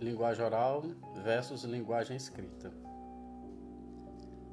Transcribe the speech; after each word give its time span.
linguagem 0.00 0.44
oral 0.44 0.82
versus 1.24 1.64
linguagem 1.64 2.16
escrita. 2.16 2.72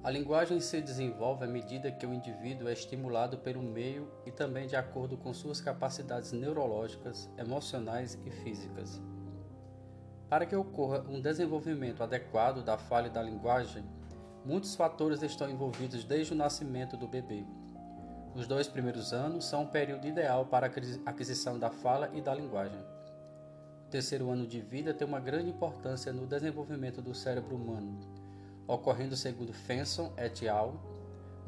A 0.03 0.09
linguagem 0.11 0.59
se 0.59 0.81
desenvolve 0.81 1.45
à 1.45 1.47
medida 1.47 1.91
que 1.91 2.05
o 2.05 2.13
indivíduo 2.13 2.67
é 2.67 2.73
estimulado 2.73 3.39
pelo 3.39 3.61
meio 3.61 4.11
e 4.25 4.31
também 4.31 4.67
de 4.67 4.75
acordo 4.75 5.17
com 5.17 5.33
suas 5.33 5.59
capacidades 5.59 6.31
neurológicas, 6.31 7.29
emocionais 7.37 8.17
e 8.23 8.29
físicas. 8.29 9.01
Para 10.29 10.45
que 10.45 10.55
ocorra 10.55 11.03
um 11.09 11.19
desenvolvimento 11.19 12.03
adequado 12.03 12.63
da 12.63 12.77
fala 12.77 13.07
e 13.07 13.11
da 13.11 13.21
linguagem, 13.21 13.83
muitos 14.43 14.75
fatores 14.75 15.23
estão 15.23 15.49
envolvidos 15.49 16.03
desde 16.03 16.33
o 16.33 16.35
nascimento 16.35 16.95
do 16.97 17.07
bebê. 17.07 17.43
Os 18.35 18.45
dois 18.47 18.67
primeiros 18.67 19.13
anos 19.13 19.45
são 19.45 19.63
um 19.63 19.67
período 19.67 20.05
ideal 20.05 20.45
para 20.45 20.67
a 20.67 21.09
aquisição 21.09 21.57
da 21.57 21.69
fala 21.69 22.11
e 22.13 22.21
da 22.21 22.33
linguagem. 22.33 22.94
O 23.85 23.87
terceiro 23.87 24.31
ano 24.31 24.47
de 24.47 24.59
vida 24.59 24.93
tem 24.93 25.07
uma 25.07 25.19
grande 25.19 25.49
importância 25.49 26.11
no 26.11 26.25
desenvolvimento 26.25 27.01
do 27.01 27.13
cérebro 27.13 27.55
humano, 27.55 27.99
ocorrendo, 28.67 29.15
segundo 29.15 29.53
Fenson 29.53 30.11
et 30.17 30.47
al., 30.47 30.73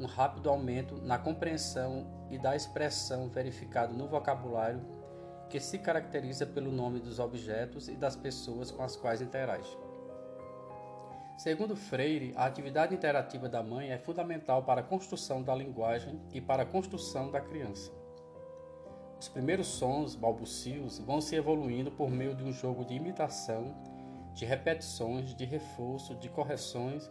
um 0.00 0.06
rápido 0.06 0.48
aumento 0.48 0.96
na 1.02 1.18
compreensão 1.18 2.06
e 2.30 2.38
da 2.38 2.54
expressão 2.54 3.28
verificado 3.28 3.92
no 3.92 4.06
vocabulário 4.06 4.80
que 5.50 5.58
se 5.58 5.78
caracteriza 5.78 6.46
pelo 6.46 6.70
nome 6.70 7.00
dos 7.00 7.18
objetos 7.18 7.88
e 7.88 7.96
das 7.96 8.14
pessoas 8.14 8.70
com 8.70 8.84
as 8.84 8.94
quais 8.94 9.20
interage. 9.20 9.76
Segundo 11.38 11.74
Freire, 11.74 12.32
a 12.36 12.46
atividade 12.46 12.94
interativa 12.94 13.48
da 13.48 13.62
mãe 13.62 13.90
é 13.90 13.98
fundamental 13.98 14.62
para 14.62 14.80
a 14.80 14.84
construção 14.84 15.42
da 15.42 15.54
linguagem 15.54 16.20
e 16.32 16.40
para 16.40 16.62
a 16.62 16.66
construção 16.66 17.30
da 17.30 17.40
criança. 17.40 17.97
Os 19.20 19.28
primeiros 19.28 19.66
sons, 19.66 20.14
balbucios, 20.14 20.98
vão 21.00 21.20
se 21.20 21.34
evoluindo 21.34 21.90
por 21.90 22.08
meio 22.08 22.34
de 22.34 22.44
um 22.44 22.52
jogo 22.52 22.84
de 22.84 22.94
imitação, 22.94 23.74
de 24.32 24.44
repetições, 24.44 25.34
de 25.34 25.44
reforço, 25.44 26.14
de 26.14 26.28
correções, 26.28 27.10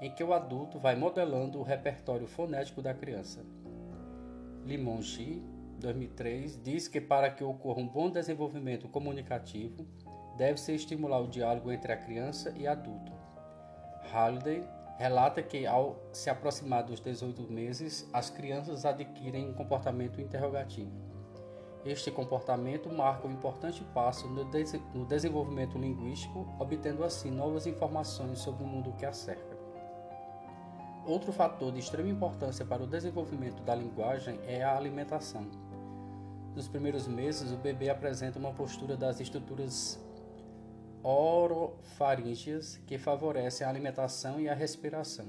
em 0.00 0.10
que 0.14 0.22
o 0.22 0.32
adulto 0.32 0.78
vai 0.78 0.94
modelando 0.94 1.58
o 1.58 1.64
repertório 1.64 2.28
fonético 2.28 2.80
da 2.80 2.94
criança. 2.94 3.44
Limongi, 4.64 5.42
2003, 5.80 6.62
diz 6.62 6.86
que 6.86 7.00
para 7.00 7.30
que 7.30 7.42
ocorra 7.42 7.80
um 7.80 7.88
bom 7.88 8.08
desenvolvimento 8.08 8.88
comunicativo, 8.88 9.84
deve-se 10.36 10.72
estimular 10.72 11.18
o 11.20 11.28
diálogo 11.28 11.72
entre 11.72 11.92
a 11.92 11.96
criança 11.96 12.54
e 12.56 12.68
adulto. 12.68 13.12
Halliday 14.12 14.62
relata 14.96 15.42
que, 15.42 15.66
ao 15.66 16.00
se 16.12 16.30
aproximar 16.30 16.84
dos 16.84 17.00
18 17.00 17.42
meses, 17.50 18.08
as 18.12 18.30
crianças 18.30 18.84
adquirem 18.84 19.48
um 19.48 19.54
comportamento 19.54 20.20
interrogativo. 20.20 21.17
Este 21.84 22.10
comportamento 22.10 22.92
marca 22.92 23.26
um 23.26 23.32
importante 23.32 23.84
passo 23.94 24.28
no, 24.28 24.44
des 24.44 24.72
no 24.92 25.06
desenvolvimento 25.06 25.78
linguístico, 25.78 26.46
obtendo 26.58 27.04
assim 27.04 27.30
novas 27.30 27.66
informações 27.66 28.40
sobre 28.40 28.64
o 28.64 28.66
mundo 28.66 28.92
que 28.92 29.06
a 29.06 29.12
cerca. 29.12 29.56
Outro 31.06 31.32
fator 31.32 31.72
de 31.72 31.78
extrema 31.78 32.08
importância 32.08 32.66
para 32.66 32.82
o 32.82 32.86
desenvolvimento 32.86 33.62
da 33.62 33.74
linguagem 33.74 34.38
é 34.46 34.62
a 34.62 34.76
alimentação. 34.76 35.46
Nos 36.54 36.68
primeiros 36.68 37.06
meses, 37.06 37.52
o 37.52 37.56
bebê 37.56 37.88
apresenta 37.88 38.38
uma 38.38 38.52
postura 38.52 38.96
das 38.96 39.20
estruturas 39.20 39.98
orofaríngeas 41.02 42.76
que 42.86 42.98
favorecem 42.98 43.66
a 43.66 43.70
alimentação 43.70 44.40
e 44.40 44.48
a 44.48 44.54
respiração. 44.54 45.26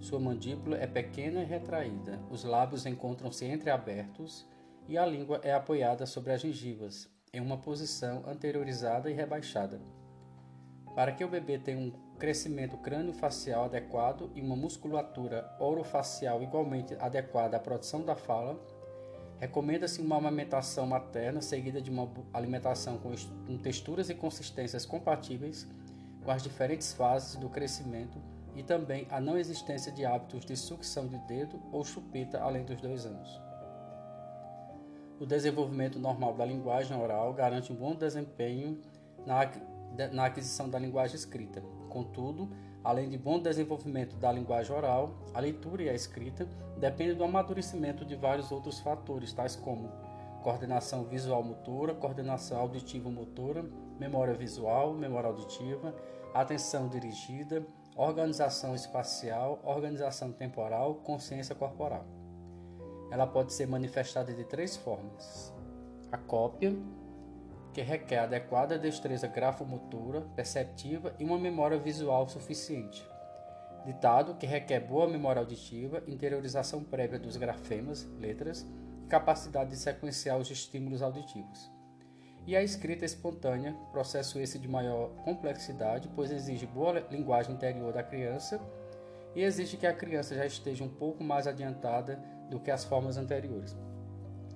Sua 0.00 0.18
mandíbula 0.18 0.76
é 0.76 0.86
pequena 0.86 1.42
e 1.42 1.44
retraída, 1.44 2.20
os 2.28 2.42
lábios 2.42 2.84
encontram-se 2.84 3.46
entreabertos 3.46 4.44
e 4.88 4.98
a 4.98 5.06
língua 5.06 5.40
é 5.42 5.52
apoiada 5.52 6.06
sobre 6.06 6.32
as 6.32 6.40
gengivas, 6.40 7.08
em 7.32 7.40
uma 7.40 7.56
posição 7.56 8.22
anteriorizada 8.26 9.10
e 9.10 9.14
rebaixada. 9.14 9.80
Para 10.94 11.12
que 11.12 11.24
o 11.24 11.28
bebê 11.28 11.58
tenha 11.58 11.78
um 11.78 11.90
crescimento 12.18 12.76
crânio-facial 12.76 13.64
adequado 13.64 14.30
e 14.34 14.40
uma 14.40 14.54
musculatura 14.54 15.50
orofacial 15.58 16.42
igualmente 16.42 16.94
adequada 17.00 17.56
à 17.56 17.60
produção 17.60 18.04
da 18.04 18.14
fala, 18.14 18.60
recomenda-se 19.40 20.00
uma 20.00 20.16
amamentação 20.16 20.86
materna 20.86 21.40
seguida 21.40 21.80
de 21.80 21.90
uma 21.90 22.08
alimentação 22.32 22.98
com 22.98 23.58
texturas 23.58 24.08
e 24.10 24.14
consistências 24.14 24.86
compatíveis 24.86 25.66
com 26.22 26.30
as 26.30 26.42
diferentes 26.42 26.92
fases 26.92 27.36
do 27.36 27.48
crescimento 27.48 28.20
e 28.54 28.62
também 28.62 29.06
a 29.10 29.20
não 29.20 29.36
existência 29.36 29.90
de 29.90 30.04
hábitos 30.04 30.44
de 30.44 30.56
sucção 30.56 31.08
de 31.08 31.18
dedo 31.26 31.60
ou 31.72 31.84
chupeta 31.84 32.38
além 32.40 32.64
dos 32.64 32.80
dois 32.80 33.06
anos. 33.06 33.51
O 35.22 35.26
desenvolvimento 35.26 36.00
normal 36.00 36.34
da 36.34 36.44
linguagem 36.44 37.00
oral 37.00 37.32
garante 37.32 37.72
um 37.72 37.76
bom 37.76 37.94
desempenho 37.94 38.80
na, 39.24 39.48
na 40.10 40.24
aquisição 40.24 40.68
da 40.68 40.80
linguagem 40.80 41.14
escrita. 41.14 41.62
Contudo, 41.88 42.50
além 42.82 43.08
de 43.08 43.16
bom 43.16 43.38
desenvolvimento 43.38 44.16
da 44.16 44.32
linguagem 44.32 44.74
oral, 44.74 45.14
a 45.32 45.38
leitura 45.38 45.84
e 45.84 45.88
a 45.88 45.94
escrita 45.94 46.48
dependem 46.76 47.14
do 47.14 47.22
amadurecimento 47.22 48.04
de 48.04 48.16
vários 48.16 48.50
outros 48.50 48.80
fatores, 48.80 49.32
tais 49.32 49.54
como 49.54 49.92
coordenação 50.42 51.04
visual-motora, 51.04 51.94
coordenação 51.94 52.58
auditivo-motora, 52.58 53.64
memória 54.00 54.34
visual, 54.34 54.92
memória 54.92 55.28
auditiva, 55.28 55.94
atenção 56.34 56.88
dirigida, 56.88 57.64
organização 57.94 58.74
espacial, 58.74 59.60
organização 59.62 60.32
temporal, 60.32 60.96
consciência 60.96 61.54
corporal 61.54 62.04
ela 63.12 63.26
pode 63.26 63.52
ser 63.52 63.68
manifestada 63.68 64.32
de 64.32 64.42
três 64.42 64.74
formas: 64.74 65.52
a 66.10 66.16
cópia, 66.16 66.74
que 67.74 67.82
requer 67.82 68.20
adequada 68.20 68.78
destreza 68.78 69.26
grafomotora, 69.26 70.22
perceptiva 70.34 71.14
e 71.18 71.24
uma 71.24 71.38
memória 71.38 71.78
visual 71.78 72.26
suficiente. 72.26 73.06
Ditado, 73.84 74.34
que 74.36 74.46
requer 74.46 74.80
boa 74.80 75.06
memória 75.06 75.40
auditiva, 75.40 76.02
interiorização 76.06 76.82
prévia 76.82 77.18
dos 77.18 77.36
grafemas, 77.36 78.08
letras, 78.18 78.66
e 79.04 79.06
capacidade 79.08 79.70
de 79.70 79.76
sequenciar 79.76 80.38
os 80.38 80.50
estímulos 80.50 81.02
auditivos. 81.02 81.70
E 82.46 82.56
a 82.56 82.62
escrita 82.62 83.04
espontânea, 83.04 83.76
processo 83.92 84.40
esse 84.40 84.58
de 84.58 84.68
maior 84.68 85.10
complexidade, 85.22 86.10
pois 86.14 86.30
exige 86.30 86.66
boa 86.66 87.06
linguagem 87.10 87.54
interior 87.54 87.92
da 87.92 88.02
criança 88.02 88.58
e 89.34 89.42
exige 89.42 89.76
que 89.76 89.86
a 89.86 89.92
criança 89.92 90.34
já 90.34 90.46
esteja 90.46 90.82
um 90.82 90.88
pouco 90.88 91.22
mais 91.22 91.46
adiantada 91.46 92.18
do 92.52 92.60
que 92.60 92.70
as 92.70 92.84
formas 92.84 93.16
anteriores. 93.16 93.74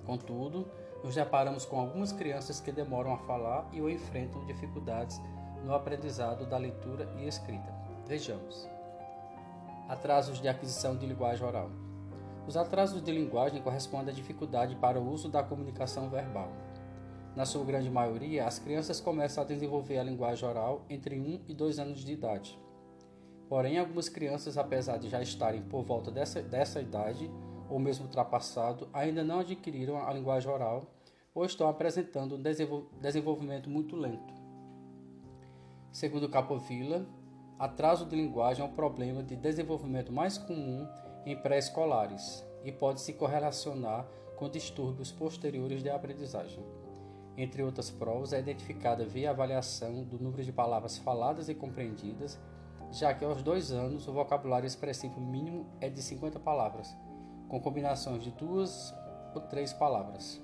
Contudo, 0.05 0.69
nos 1.03 1.15
deparamos 1.15 1.65
com 1.65 1.79
algumas 1.79 2.11
crianças 2.11 2.61
que 2.61 2.71
demoram 2.71 3.13
a 3.13 3.17
falar 3.17 3.67
e 3.73 3.81
ou 3.81 3.89
enfrentam 3.89 4.45
dificuldades 4.45 5.19
no 5.65 5.73
aprendizado 5.73 6.45
da 6.45 6.57
leitura 6.57 7.09
e 7.17 7.27
escrita. 7.27 7.73
Vejamos. 8.05 8.69
Atrasos 9.89 10.39
de 10.39 10.47
aquisição 10.47 10.95
de 10.95 11.05
linguagem 11.05 11.45
oral. 11.45 11.71
Os 12.45 12.55
atrasos 12.55 13.01
de 13.01 13.11
linguagem 13.11 13.61
correspondem 13.61 14.13
à 14.13 14.15
dificuldade 14.15 14.75
para 14.75 14.99
o 14.99 15.11
uso 15.11 15.27
da 15.27 15.43
comunicação 15.43 16.09
verbal. 16.09 16.51
Na 17.35 17.45
sua 17.45 17.65
grande 17.65 17.89
maioria, 17.89 18.45
as 18.45 18.59
crianças 18.59 19.01
começam 19.01 19.43
a 19.43 19.47
desenvolver 19.47 19.97
a 19.97 20.03
linguagem 20.03 20.47
oral 20.47 20.85
entre 20.89 21.19
1 21.19 21.41
e 21.47 21.53
2 21.53 21.79
anos 21.79 21.99
de 21.99 22.13
idade. 22.13 22.57
Porém, 23.49 23.77
algumas 23.77 24.09
crianças, 24.09 24.57
apesar 24.57 24.97
de 24.97 25.09
já 25.09 25.21
estarem 25.21 25.61
por 25.61 25.83
volta 25.83 26.11
dessa, 26.11 26.41
dessa 26.41 26.81
idade, 26.81 27.29
ou 27.69 27.79
mesmo 27.79 28.05
ultrapassado, 28.05 28.87
ainda 28.93 29.23
não 29.23 29.39
adquiriram 29.39 29.97
a 29.97 30.13
linguagem 30.13 30.51
oral 30.51 30.85
ou 31.33 31.45
estão 31.45 31.69
apresentando 31.69 32.35
um 32.35 32.41
desenvolvimento 33.01 33.69
muito 33.69 33.95
lento. 33.95 34.33
Segundo 35.91 36.29
Capovilla, 36.29 37.05
atraso 37.59 38.05
de 38.05 38.15
linguagem 38.15 38.63
é 38.63 38.67
um 38.67 38.73
problema 38.73 39.23
de 39.23 39.35
desenvolvimento 39.35 40.11
mais 40.11 40.37
comum 40.37 40.87
em 41.25 41.35
pré-escolares 41.35 42.43
e 42.63 42.71
pode 42.71 43.01
se 43.01 43.13
correlacionar 43.13 44.07
com 44.35 44.49
distúrbios 44.49 45.11
posteriores 45.11 45.81
de 45.81 45.89
aprendizagem. 45.89 46.63
Entre 47.35 47.61
outras 47.61 47.91
provas, 47.91 48.33
é 48.33 48.39
identificada 48.39 49.05
via 49.05 49.29
avaliação 49.29 50.03
do 50.03 50.17
número 50.17 50.43
de 50.43 50.51
palavras 50.51 50.97
faladas 50.97 51.49
e 51.49 51.55
compreendidas, 51.55 52.39
já 52.91 53.13
que 53.13 53.23
aos 53.23 53.43
dois 53.43 53.71
anos 53.71 54.07
o 54.07 54.13
vocabulário 54.13 54.65
expressivo 54.65 55.19
mínimo 55.19 55.67
é 55.79 55.89
de 55.89 56.01
50 56.01 56.39
palavras, 56.39 56.95
com 57.47 57.59
combinações 57.59 58.23
de 58.23 58.31
duas 58.31 58.93
ou 59.33 59.41
três 59.41 59.73
palavras. 59.73 60.41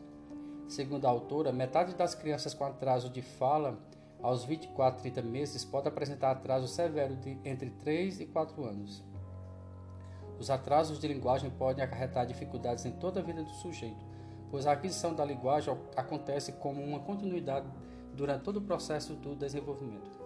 Segundo 0.67 1.05
a 1.05 1.09
autora, 1.09 1.51
metade 1.51 1.94
das 1.95 2.15
crianças 2.15 2.53
com 2.53 2.63
atraso 2.63 3.09
de 3.09 3.21
fala 3.21 3.77
aos 4.21 4.45
24 4.45 5.00
a 5.00 5.01
30 5.01 5.21
meses 5.21 5.65
pode 5.65 5.88
apresentar 5.88 6.31
atraso 6.31 6.67
severo 6.67 7.15
de 7.17 7.38
entre 7.44 7.69
3 7.69 8.21
e 8.21 8.25
4 8.25 8.63
anos. 8.63 9.03
Os 10.39 10.50
atrasos 10.50 11.00
de 11.00 11.07
linguagem 11.07 11.50
podem 11.51 11.83
acarretar 11.83 12.25
dificuldades 12.25 12.85
em 12.85 12.91
toda 12.91 13.19
a 13.19 13.23
vida 13.23 13.44
do 13.44 13.51
sujeito, 13.51 14.03
pois 14.49 14.65
a 14.65 14.71
aquisição 14.71 15.13
da 15.13 15.25
linguagem 15.25 15.77
acontece 15.95 16.53
como 16.53 16.81
uma 16.81 16.99
continuidade 16.99 17.67
durante 18.15 18.44
todo 18.44 18.57
o 18.57 18.61
processo 18.61 19.13
do 19.15 19.35
desenvolvimento. 19.35 20.22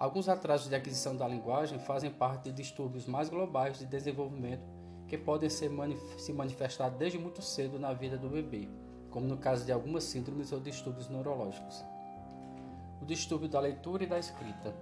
Alguns 0.00 0.30
atrasos 0.30 0.70
de 0.70 0.74
aquisição 0.74 1.14
da 1.14 1.28
linguagem 1.28 1.78
fazem 1.78 2.10
parte 2.10 2.44
de 2.44 2.52
distúrbios 2.52 3.04
mais 3.04 3.28
globais 3.28 3.78
de 3.78 3.84
desenvolvimento 3.84 4.66
que 5.06 5.18
podem 5.18 5.50
manif 5.68 6.00
se 6.18 6.32
manifestar 6.32 6.88
desde 6.88 7.18
muito 7.18 7.42
cedo 7.42 7.78
na 7.78 7.92
vida 7.92 8.16
do 8.16 8.30
bebê, 8.30 8.66
como 9.10 9.26
no 9.26 9.36
caso 9.36 9.62
de 9.62 9.70
algumas 9.70 10.04
síndromes 10.04 10.52
ou 10.52 10.60
distúrbios 10.60 11.10
neurológicos. 11.10 11.84
O 13.02 13.04
distúrbio 13.04 13.46
da 13.46 13.60
leitura 13.60 14.04
e 14.04 14.06
da 14.06 14.18
escrita. 14.18 14.74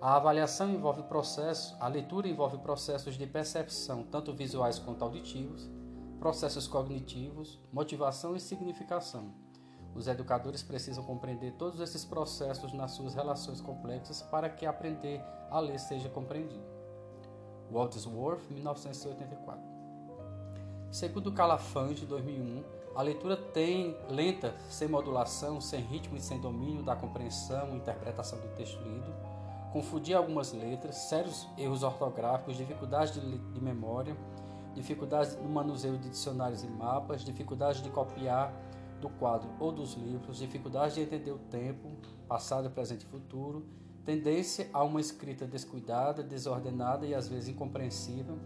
A 0.00 0.16
avaliação 0.16 0.70
envolve 0.70 1.02
processos, 1.02 1.76
a 1.78 1.86
leitura 1.86 2.26
envolve 2.26 2.56
processos 2.56 3.18
de 3.18 3.26
percepção, 3.26 4.04
tanto 4.04 4.32
visuais 4.32 4.78
quanto 4.78 5.04
auditivos, 5.04 5.70
processos 6.18 6.66
cognitivos, 6.66 7.60
motivação 7.70 8.34
e 8.34 8.40
significação. 8.40 9.34
Os 9.94 10.06
educadores 10.08 10.62
precisam 10.62 11.04
compreender 11.04 11.52
todos 11.52 11.80
esses 11.80 12.04
processos 12.04 12.72
nas 12.72 12.92
suas 12.92 13.14
relações 13.14 13.60
complexas 13.60 14.22
para 14.22 14.48
que 14.48 14.64
aprender 14.64 15.22
a 15.50 15.60
ler 15.60 15.78
seja 15.78 16.08
compreendido. 16.08 16.64
Wordsworth, 17.70 18.50
1984. 18.50 19.62
Segundo 20.90 21.32
Calafange, 21.32 22.04
2001, 22.04 22.62
a 22.94 23.00
leitura 23.00 23.36
tem 23.36 23.96
lenta, 24.10 24.54
sem 24.68 24.86
modulação, 24.86 25.60
sem 25.60 25.80
ritmo 25.80 26.16
e 26.16 26.20
sem 26.20 26.38
domínio 26.38 26.82
da 26.82 26.94
compreensão 26.94 27.70
e 27.70 27.76
interpretação 27.76 28.38
do 28.38 28.48
texto 28.54 28.78
lido, 28.82 29.14
confundir 29.72 30.14
algumas 30.14 30.52
letras, 30.52 30.96
sérios 30.96 31.48
erros 31.56 31.82
ortográficos, 31.82 32.58
dificuldades 32.58 33.14
de, 33.14 33.38
de 33.38 33.60
memória, 33.62 34.14
dificuldades 34.74 35.34
no 35.36 35.48
manuseio 35.48 35.96
de 35.96 36.10
dicionários 36.10 36.62
e 36.62 36.66
mapas, 36.66 37.24
dificuldades 37.24 37.82
de 37.82 37.88
copiar 37.88 38.52
do 39.02 39.10
quadro 39.10 39.50
ou 39.58 39.72
dos 39.72 39.94
livros, 39.94 40.38
dificuldades 40.38 40.94
de 40.94 41.02
entender 41.02 41.32
o 41.32 41.38
tempo, 41.38 41.90
passado, 42.28 42.70
presente 42.70 43.02
e 43.02 43.08
futuro, 43.08 43.66
tendência 44.04 44.70
a 44.72 44.82
uma 44.82 45.00
escrita 45.00 45.44
descuidada, 45.44 46.22
desordenada 46.22 47.04
e 47.04 47.14
às 47.14 47.28
vezes 47.28 47.48
incompreensível, 47.48 48.38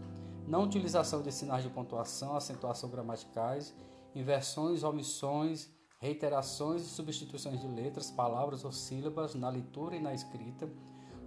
não 0.47 0.63
utilização 0.63 1.21
de 1.21 1.31
sinais 1.31 1.63
de 1.63 1.69
pontuação, 1.69 2.35
acentuação 2.35 2.89
gramaticais, 2.89 3.73
inversões, 4.15 4.83
omissões, 4.83 5.69
reiterações 5.99 6.81
e 6.81 6.89
substituições 6.89 7.59
de 7.59 7.67
letras, 7.67 8.09
palavras 8.09 8.65
ou 8.65 8.71
sílabas 8.71 9.35
na 9.35 9.49
leitura 9.49 9.95
e 9.95 10.01
na 10.01 10.13
escrita, 10.13 10.69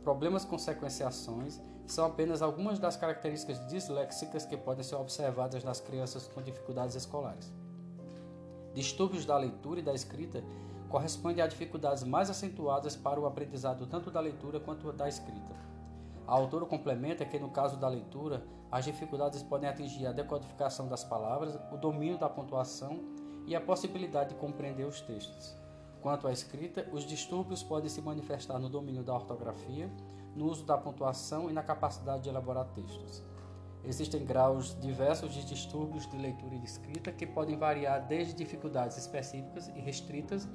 problemas 0.03 0.45
com 0.45 0.59
sequenciações, 0.59 1.61
são 1.87 2.07
apenas 2.07 2.41
algumas 2.41 2.79
das 2.79 2.97
características 2.97 3.65
disléxicas 3.69 4.45
que 4.45 4.57
podem 4.57 4.85
ser 4.85 4.97
observadas 4.97 5.63
nas 5.65 5.81
crianças 5.81 6.27
com 6.29 6.41
dificuldades 6.41 6.95
escolares. 6.95 7.53
Distúrbios 8.75 9.25
da 9.25 9.37
leitura 9.37 9.81
e 9.81 9.83
da 9.83 9.93
escrita 9.93 10.45
correspondem 10.89 11.43
a 11.43 11.47
dificuldades 11.47 12.05
mais 12.05 12.31
acentuadas 12.31 12.97
para 12.97 13.21
o 13.21 13.27
aprendizado 13.27 13.87
tanto 13.87 14.11
da 14.11 14.21
leitura 14.21 14.61
quanto 14.61 14.93
da 14.93 15.09
escrita. 15.09 15.55
A 16.27 16.35
autora 16.35 16.65
complementa 16.67 17.25
que, 17.25 17.39
no 17.39 17.51
caso 17.51 17.77
da 17.77 17.89
leitura, 17.89 18.45
as 18.71 18.85
dificuldades 18.85 19.43
podem 19.43 19.69
atingir 19.69 20.07
a 20.07 20.13
decodificação 20.13 20.87
das 20.87 21.03
palavras, 21.03 21.59
o 21.73 21.77
domínio 21.77 22.19
da 22.19 22.29
pontuação 22.29 23.01
e 23.47 23.57
a 23.57 23.61
possibilidade 23.61 24.31
de 24.31 24.37
compreender 24.37 24.87
os 24.87 25.01
textos. 25.01 25.57
Quanto 26.01 26.29
à 26.29 26.33
escrita, 26.33 26.89
os 26.93 27.05
distúrbios 27.05 27.63
podem 27.63 27.89
se 27.89 28.01
manifestar 28.01 28.59
no 28.59 28.69
domínio 28.69 29.03
da 29.03 29.15
ortografia, 29.15 29.91
no 30.35 30.47
uso 30.47 30.65
da 30.65 30.79
pontuação 30.79 31.51
e 31.51 31.53
na 31.53 31.63
capacidade 31.63 32.23
de 32.23 32.29
elaborar 32.29 32.67
textos. 32.67 33.23
Existem 33.85 34.25
graus 34.25 34.79
diversos 34.81 35.33
de 35.33 35.45
distúrbios 35.45 36.07
de 36.07 36.17
leitura 36.17 36.55
e 36.55 36.59
de 36.59 36.67
escrita 36.67 37.11
que 37.11 37.27
podem 37.27 37.57
variar 37.57 38.07
desde 38.07 38.35
dificuldades 38.35 38.97
específicas 38.99 39.69
e 39.69 39.81
restritas 39.81 40.47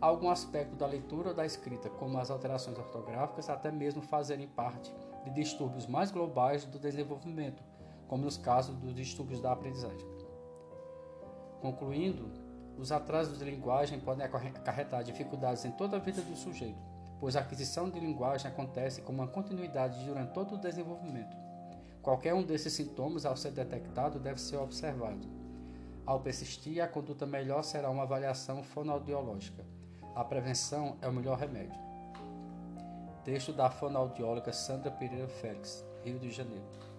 a 0.00 0.06
algum 0.06 0.30
aspecto 0.30 0.74
da 0.74 0.86
leitura 0.86 1.30
ou 1.30 1.34
da 1.34 1.44
escrita, 1.44 1.88
como 1.88 2.18
as 2.18 2.30
alterações 2.30 2.78
ortográficas, 2.78 3.48
até 3.48 3.70
mesmo 3.70 4.02
fazerem 4.02 4.48
parte 4.48 4.92
de 5.24 5.30
distúrbios 5.30 5.86
mais 5.86 6.10
globais 6.10 6.64
do 6.64 6.78
desenvolvimento, 6.78 7.62
como 8.08 8.24
nos 8.24 8.36
casos 8.36 8.76
dos 8.76 8.94
distúrbios 8.94 9.40
da 9.40 9.52
aprendizagem. 9.52 10.06
Concluindo, 11.60 12.30
os 12.78 12.90
atrasos 12.90 13.38
de 13.38 13.44
linguagem 13.44 14.00
podem 14.00 14.26
acarretar 14.26 15.04
dificuldades 15.04 15.64
em 15.64 15.70
toda 15.70 15.96
a 15.96 16.00
vida 16.00 16.20
do 16.22 16.36
sujeito, 16.36 16.78
pois 17.20 17.36
a 17.36 17.40
aquisição 17.40 17.88
de 17.88 18.00
linguagem 18.00 18.50
acontece 18.50 19.00
como 19.00 19.22
uma 19.22 19.28
continuidade 19.28 20.04
durante 20.04 20.32
todo 20.32 20.56
o 20.56 20.58
desenvolvimento. 20.58 21.43
Qualquer 22.04 22.34
um 22.34 22.42
desses 22.42 22.74
sintomas, 22.74 23.24
ao 23.24 23.34
ser 23.34 23.50
detectado, 23.52 24.20
deve 24.20 24.38
ser 24.38 24.58
observado. 24.58 25.26
Ao 26.04 26.20
persistir, 26.20 26.84
a 26.84 26.86
conduta 26.86 27.24
melhor 27.24 27.64
será 27.64 27.88
uma 27.88 28.02
avaliação 28.02 28.62
fonoaudiológica. 28.62 29.64
A 30.14 30.22
prevenção 30.22 30.98
é 31.00 31.08
o 31.08 31.12
melhor 31.12 31.38
remédio. 31.38 31.80
Texto 33.24 33.54
da 33.54 33.70
fonoaudióloga 33.70 34.52
Sandra 34.52 34.90
Pereira 34.90 35.26
Félix, 35.26 35.82
Rio 36.04 36.18
de 36.18 36.30
Janeiro. 36.30 36.93